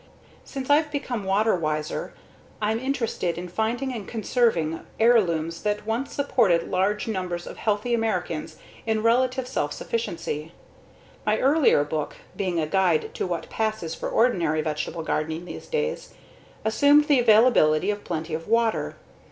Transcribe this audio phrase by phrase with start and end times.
[0.43, 2.15] Since I've become water wiser,
[2.59, 8.55] I'm interested in finding and conserving heirlooms that once supported large numbers of healthy Americans
[8.87, 10.53] in relative self sufficiency.
[11.23, 16.15] My earlier book, being a guide to what passes for ordinary vegetable gardening these days,
[16.65, 18.95] assumed the availability of plenty of water.